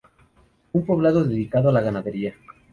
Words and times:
Un 0.71 0.83
poblado 0.83 1.23
dedicado 1.23 1.69
a 1.69 1.73
la 1.73 1.81
ganadería. 1.81 2.33